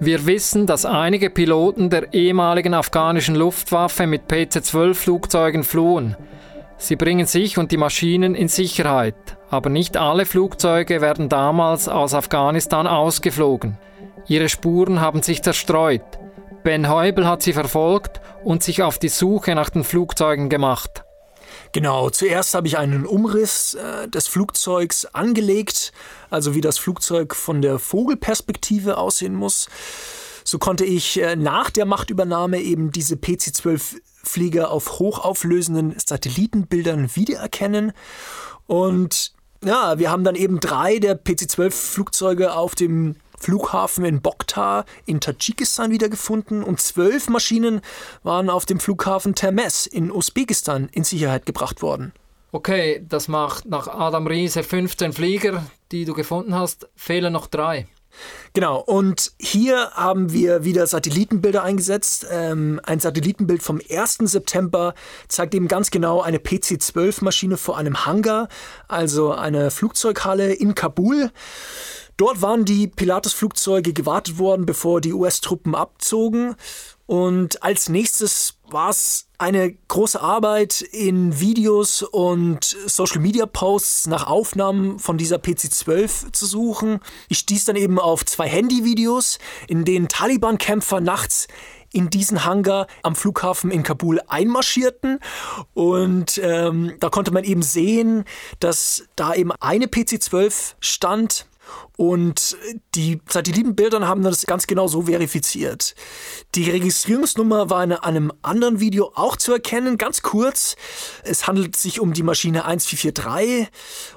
Wir 0.00 0.26
wissen, 0.26 0.66
dass 0.66 0.86
einige 0.86 1.28
Piloten 1.28 1.90
der 1.90 2.14
ehemaligen 2.14 2.74
afghanischen 2.74 3.34
Luftwaffe 3.34 4.06
mit 4.06 4.30
PC-12-Flugzeugen 4.30 5.64
flohen. 5.64 6.16
Sie 6.76 6.94
bringen 6.94 7.26
sich 7.26 7.58
und 7.58 7.72
die 7.72 7.76
Maschinen 7.76 8.36
in 8.36 8.46
Sicherheit, 8.46 9.37
aber 9.50 9.70
nicht 9.70 9.96
alle 9.96 10.26
Flugzeuge 10.26 11.00
werden 11.00 11.28
damals 11.28 11.88
aus 11.88 12.14
Afghanistan 12.14 12.86
ausgeflogen. 12.86 13.78
Ihre 14.26 14.48
Spuren 14.48 15.00
haben 15.00 15.22
sich 15.22 15.42
zerstreut. 15.42 16.02
Ben 16.64 16.88
Heubel 16.88 17.26
hat 17.26 17.42
sie 17.42 17.52
verfolgt 17.52 18.20
und 18.44 18.62
sich 18.62 18.82
auf 18.82 18.98
die 18.98 19.08
Suche 19.08 19.54
nach 19.54 19.70
den 19.70 19.84
Flugzeugen 19.84 20.48
gemacht. 20.48 21.04
Genau, 21.72 22.10
zuerst 22.10 22.54
habe 22.54 22.66
ich 22.66 22.78
einen 22.78 23.06
Umriss 23.06 23.74
äh, 23.74 24.08
des 24.08 24.26
Flugzeugs 24.26 25.06
angelegt, 25.06 25.92
also 26.30 26.54
wie 26.54 26.60
das 26.60 26.78
Flugzeug 26.78 27.34
von 27.34 27.62
der 27.62 27.78
Vogelperspektive 27.78 28.96
aussehen 28.96 29.34
muss. 29.34 29.68
So 30.44 30.58
konnte 30.58 30.84
ich 30.84 31.20
äh, 31.20 31.36
nach 31.36 31.70
der 31.70 31.84
Machtübernahme 31.84 32.60
eben 32.60 32.90
diese 32.90 33.16
PC-12 33.16 33.96
Flieger 34.24 34.70
auf 34.70 34.98
hochauflösenden 34.98 35.94
Satellitenbildern 36.04 37.14
wiedererkennen. 37.14 37.92
Und 38.66 39.32
ja, 39.64 39.98
wir 39.98 40.10
haben 40.10 40.24
dann 40.24 40.34
eben 40.34 40.60
drei 40.60 40.98
der 40.98 41.18
PC-12 41.22 41.70
Flugzeuge 41.70 42.54
auf 42.54 42.74
dem 42.74 43.16
Flughafen 43.38 44.04
in 44.04 44.20
Boktar 44.20 44.84
in 45.06 45.20
Tadschikistan 45.20 45.90
wiedergefunden 45.90 46.62
und 46.62 46.80
zwölf 46.80 47.28
Maschinen 47.28 47.80
waren 48.22 48.50
auf 48.50 48.66
dem 48.66 48.80
Flughafen 48.80 49.34
Termez 49.34 49.86
in 49.86 50.10
Usbekistan 50.10 50.88
in 50.92 51.04
Sicherheit 51.04 51.46
gebracht 51.46 51.82
worden. 51.82 52.12
Okay, 52.50 53.04
das 53.06 53.28
macht 53.28 53.66
nach 53.66 53.88
Adam 53.88 54.26
Riese 54.26 54.62
15 54.62 55.12
Flieger, 55.12 55.64
die 55.92 56.04
du 56.04 56.14
gefunden 56.14 56.54
hast, 56.54 56.88
fehlen 56.96 57.32
noch 57.32 57.46
drei. 57.46 57.86
Genau, 58.54 58.80
und 58.80 59.32
hier 59.38 59.90
haben 59.92 60.32
wir 60.32 60.64
wieder 60.64 60.86
Satellitenbilder 60.86 61.62
eingesetzt. 61.62 62.26
Ähm, 62.30 62.80
ein 62.84 63.00
Satellitenbild 63.00 63.62
vom 63.62 63.80
1. 63.88 64.18
September 64.22 64.94
zeigt 65.28 65.54
eben 65.54 65.68
ganz 65.68 65.90
genau 65.90 66.20
eine 66.20 66.38
PC-12-Maschine 66.38 67.56
vor 67.56 67.76
einem 67.76 68.06
Hangar, 68.06 68.48
also 68.88 69.32
eine 69.32 69.70
Flugzeughalle 69.70 70.52
in 70.52 70.74
Kabul. 70.74 71.30
Dort 72.18 72.42
waren 72.42 72.64
die 72.64 72.88
Pilatus-Flugzeuge 72.88 73.92
gewartet 73.92 74.38
worden, 74.38 74.66
bevor 74.66 75.00
die 75.00 75.12
US-Truppen 75.12 75.76
abzogen. 75.76 76.56
Und 77.06 77.62
als 77.62 77.88
nächstes 77.88 78.58
war 78.68 78.90
es 78.90 79.28
eine 79.38 79.72
große 79.72 80.20
Arbeit 80.20 80.82
in 80.82 81.38
Videos 81.38 82.02
und 82.02 82.76
Social 82.86 83.20
Media 83.20 83.46
Posts 83.46 84.08
nach 84.08 84.26
Aufnahmen 84.26 84.98
von 84.98 85.16
dieser 85.16 85.36
PC-12 85.36 86.32
zu 86.32 86.44
suchen. 86.44 86.98
Ich 87.28 87.38
stieß 87.38 87.66
dann 87.66 87.76
eben 87.76 88.00
auf 88.00 88.26
zwei 88.26 88.48
Handyvideos, 88.48 89.38
in 89.68 89.84
denen 89.84 90.08
Taliban-Kämpfer 90.08 91.00
nachts 91.00 91.46
in 91.92 92.10
diesen 92.10 92.44
Hangar 92.44 92.88
am 93.02 93.14
Flughafen 93.14 93.70
in 93.70 93.84
Kabul 93.84 94.20
einmarschierten. 94.26 95.20
Und 95.72 96.38
ähm, 96.42 96.94
da 96.98 97.10
konnte 97.10 97.30
man 97.30 97.44
eben 97.44 97.62
sehen, 97.62 98.24
dass 98.58 99.04
da 99.14 99.34
eben 99.34 99.52
eine 99.52 99.86
PC-12 99.86 100.74
stand 100.80 101.46
und 101.96 102.56
die 102.94 103.20
Satellitenbilder 103.28 104.06
haben 104.06 104.22
das 104.22 104.46
ganz 104.46 104.66
genau 104.66 104.86
so 104.86 105.02
verifiziert. 105.02 105.94
Die 106.54 106.70
Registrierungsnummer 106.70 107.70
war 107.70 107.84
in 107.84 107.92
einem 107.92 108.32
anderen 108.42 108.80
Video 108.80 109.12
auch 109.14 109.36
zu 109.36 109.52
erkennen, 109.52 109.98
ganz 109.98 110.22
kurz. 110.22 110.76
Es 111.24 111.46
handelt 111.46 111.76
sich 111.76 112.00
um 112.00 112.12
die 112.12 112.22
Maschine 112.22 112.64
1443 112.64 113.68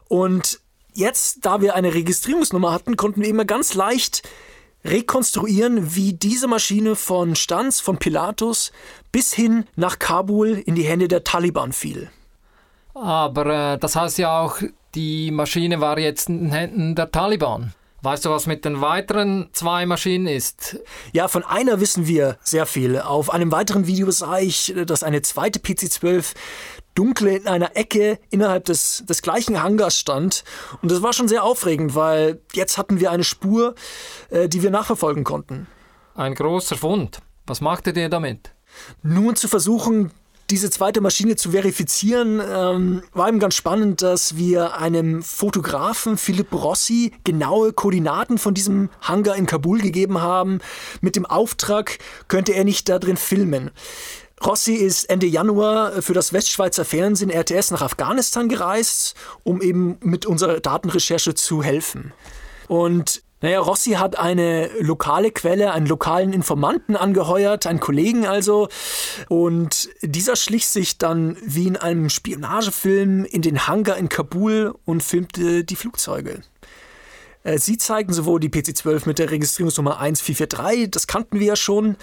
und 0.08 0.60
jetzt, 0.94 1.46
da 1.46 1.62
wir 1.62 1.76
eine 1.76 1.94
Registrierungsnummer 1.94 2.72
hatten, 2.72 2.98
konnten 2.98 3.22
wir 3.22 3.30
immer 3.30 3.46
ganz 3.46 3.74
leicht 3.74 4.24
rekonstruieren, 4.84 5.96
wie 5.96 6.14
diese 6.14 6.48
Maschine 6.48 6.96
von 6.96 7.36
Stanz, 7.36 7.80
von 7.80 7.98
Pilatus 7.98 8.72
bis 9.12 9.34
hin 9.34 9.66
nach 9.76 10.00
Kabul 10.00 10.62
in 10.66 10.76
die 10.76 10.84
Hände 10.84 11.08
der 11.08 11.24
Taliban 11.24 11.72
fiel. 11.72 12.10
Aber 12.94 13.46
äh, 13.46 13.78
das 13.78 13.96
heißt 13.96 14.18
ja 14.18 14.42
auch, 14.42 14.58
die 14.96 15.32
Maschine 15.32 15.82
war 15.82 15.98
jetzt 15.98 16.30
in 16.30 16.40
den 16.40 16.52
Händen 16.52 16.96
der 16.96 17.12
Taliban. 17.12 17.74
Weißt 18.04 18.26
du, 18.26 18.32
was 18.32 18.48
mit 18.48 18.66
den 18.66 18.82
weiteren 18.82 19.50
zwei 19.54 19.86
Maschinen 19.86 20.26
ist? 20.26 20.80
Ja, 21.14 21.28
von 21.28 21.44
einer 21.44 21.80
wissen 21.80 22.08
wir 22.08 22.38
sehr 22.42 22.66
viel. 22.66 23.00
Auf 23.00 23.32
einem 23.32 23.52
weiteren 23.52 23.86
Video 23.86 24.10
sah 24.10 24.40
ich, 24.40 24.74
dass 24.88 25.04
eine 25.04 25.22
zweite 25.22 25.60
PC-12 25.60 26.34
dunkle 26.96 27.38
in 27.38 27.48
einer 27.48 27.78
Ecke 27.78 28.18
innerhalb 28.32 28.66
des, 28.66 29.04
des 29.08 29.22
gleichen 29.22 29.62
Hangars 29.62 30.00
stand. 30.00 30.44
Und 30.82 30.92
das 30.92 31.04
war 31.04 31.14
schon 31.14 31.28
sehr 31.28 31.44
aufregend, 31.44 31.94
weil 31.94 32.42
jetzt 32.54 32.80
hatten 32.80 33.00
wir 33.00 33.12
eine 33.12 33.24
Spur, 33.24 33.76
äh, 34.32 34.50
die 34.50 34.64
wir 34.64 34.72
nachverfolgen 34.72 35.24
konnten. 35.24 35.68
Ein 36.16 36.34
großer 36.34 36.78
Fund. 36.78 37.20
Was 37.46 37.62
machte 37.62 37.92
ihr 37.92 38.10
damit? 38.10 38.52
Nun 39.04 39.36
zu 39.36 39.48
versuchen, 39.48 40.12
diese 40.52 40.70
zweite 40.70 41.00
Maschine 41.00 41.38
zu 41.38 41.52
verifizieren, 41.52 42.42
ähm, 42.46 43.04
war 43.14 43.30
eben 43.30 43.40
ganz 43.40 43.56
spannend, 43.56 44.02
dass 44.02 44.36
wir 44.36 44.78
einem 44.78 45.24
Fotografen, 45.24 46.18
Philipp 46.18 46.54
Rossi, 46.54 47.14
genaue 47.24 47.72
Koordinaten 47.72 48.38
von 48.38 48.54
diesem 48.54 48.90
Hangar 49.02 49.38
in 49.38 49.46
Kabul 49.46 49.80
gegeben 49.80 50.22
haben. 50.22 50.60
Mit 51.00 51.16
dem 51.16 51.26
Auftrag, 51.26 52.00
könnte 52.28 52.54
er 52.54 52.66
nicht 52.66 52.90
da 52.90 53.00
drin 53.00 53.18
filmen. 53.18 53.72
Rossi 54.46 54.74
ist 54.74 55.10
Ende 55.10 55.28
Januar 55.28 56.02
für 56.02 56.14
das 56.14 56.34
Westschweizer 56.34 56.84
Fernsehen 56.84 57.32
RTS 57.32 57.72
nach 57.72 57.82
Afghanistan 57.82 58.50
gereist, 58.50 59.16
um 59.44 59.62
eben 59.62 59.98
mit 60.02 60.26
unserer 60.26 60.60
Datenrecherche 60.60 61.34
zu 61.34 61.64
helfen. 61.64 62.12
Und 62.68 63.24
naja, 63.42 63.60
Rossi 63.60 63.92
hat 63.94 64.20
eine 64.20 64.70
lokale 64.80 65.32
Quelle, 65.32 65.72
einen 65.72 65.88
lokalen 65.88 66.32
Informanten 66.32 66.96
angeheuert, 66.96 67.66
einen 67.66 67.80
Kollegen 67.80 68.28
also. 68.28 68.70
Und 69.30 69.90
dieser 70.02 70.36
schlich 70.36 70.68
sich 70.68 71.00
dann 71.00 71.38
wie 71.44 71.68
in 71.68 71.76
einem 71.76 72.10
Spionagefilm 72.10 73.26
in 73.26 73.42
den 73.42 73.68
Hangar 73.68 73.98
in 73.98 74.10
Kabul 74.10 74.76
und 74.86 75.02
filmte 75.02 75.64
die 75.64 75.76
Flugzeuge. 75.76 76.42
Äh, 77.44 77.58
sie 77.58 77.78
zeigen 77.78 78.14
sowohl 78.14 78.40
die 78.40 78.50
PC-12 78.50 79.08
mit 79.08 79.18
der 79.18 79.32
Registrierungsnummer 79.32 80.00
1443, 80.00 80.92
das 80.92 81.08
kannten 81.08 81.40
wir 81.40 81.48
ja 81.48 81.56
schon, 81.56 81.98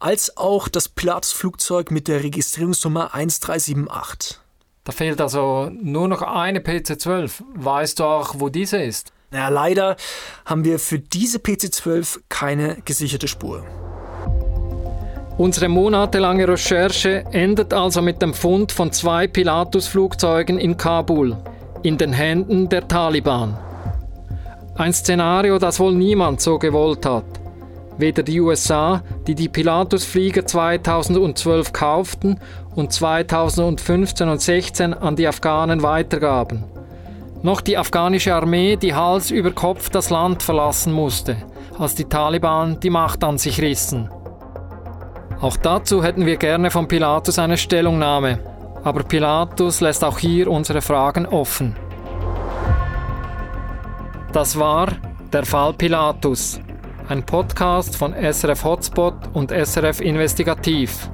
als 0.00 0.36
auch 0.36 0.68
das 0.68 0.88
Pilatus-Flugzeug 0.88 1.92
mit 1.92 2.08
der 2.08 2.24
Registrierungsnummer 2.24 3.14
1378. 3.14 4.40
Da 4.82 4.92
fehlt 4.92 5.20
also 5.20 5.70
nur 5.70 6.08
noch 6.08 6.22
eine 6.22 6.60
PC-12. 6.60 7.42
Weißt 7.54 8.00
du 8.00 8.04
auch, 8.04 8.34
wo 8.38 8.48
diese 8.48 8.82
ist? 8.82 9.12
Ja, 9.32 9.48
leider 9.48 9.96
haben 10.44 10.64
wir 10.64 10.80
für 10.80 10.98
diese 10.98 11.38
PC-12 11.38 12.18
keine 12.28 12.78
gesicherte 12.84 13.28
Spur. 13.28 13.64
Unsere 15.38 15.68
monatelange 15.68 16.48
Recherche 16.48 17.24
endet 17.30 17.72
also 17.72 18.02
mit 18.02 18.20
dem 18.20 18.34
Fund 18.34 18.72
von 18.72 18.90
zwei 18.90 19.28
Pilatus-Flugzeugen 19.28 20.58
in 20.58 20.76
Kabul, 20.76 21.36
in 21.84 21.96
den 21.96 22.12
Händen 22.12 22.68
der 22.68 22.88
Taliban. 22.88 23.56
Ein 24.74 24.92
Szenario, 24.92 25.58
das 25.58 25.78
wohl 25.78 25.94
niemand 25.94 26.40
so 26.40 26.58
gewollt 26.58 27.06
hat. 27.06 27.24
Weder 27.98 28.24
die 28.24 28.40
USA, 28.40 29.04
die 29.28 29.36
die 29.36 29.48
Pilatus-Flieger 29.48 30.44
2012 30.44 31.72
kauften 31.72 32.40
und 32.74 32.92
2015 32.92 34.28
und 34.28 34.40
2016 34.40 34.92
an 34.92 35.14
die 35.14 35.28
Afghanen 35.28 35.82
weitergaben, 35.82 36.64
noch 37.42 37.60
die 37.60 37.78
afghanische 37.78 38.34
Armee, 38.34 38.76
die 38.76 38.94
Hals 38.94 39.30
über 39.30 39.50
Kopf 39.52 39.88
das 39.88 40.10
Land 40.10 40.42
verlassen 40.42 40.92
musste, 40.92 41.36
als 41.78 41.94
die 41.94 42.04
Taliban 42.04 42.78
die 42.80 42.90
Macht 42.90 43.24
an 43.24 43.38
sich 43.38 43.60
rissen. 43.60 44.10
Auch 45.40 45.56
dazu 45.56 46.04
hätten 46.04 46.26
wir 46.26 46.36
gerne 46.36 46.70
von 46.70 46.86
Pilatus 46.86 47.38
eine 47.38 47.56
Stellungnahme, 47.56 48.40
aber 48.84 49.02
Pilatus 49.04 49.80
lässt 49.80 50.04
auch 50.04 50.18
hier 50.18 50.50
unsere 50.50 50.82
Fragen 50.82 51.26
offen. 51.26 51.76
Das 54.32 54.58
war 54.58 54.88
der 55.32 55.44
Fall 55.44 55.72
Pilatus, 55.72 56.60
ein 57.08 57.24
Podcast 57.24 57.96
von 57.96 58.14
SRF 58.14 58.64
Hotspot 58.64 59.14
und 59.32 59.50
SRF 59.50 60.00
Investigativ. 60.00 61.10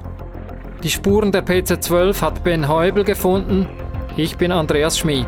Die 0.83 0.89
Spuren 0.89 1.31
der 1.31 1.45
PC-12 1.45 2.21
hat 2.21 2.43
Ben 2.43 2.67
Heubel 2.67 3.03
gefunden. 3.03 3.67
Ich 4.15 4.37
bin 4.37 4.51
Andreas 4.51 4.99
Schmid. 4.99 5.27